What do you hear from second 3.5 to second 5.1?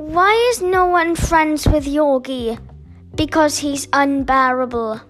he's unbearable.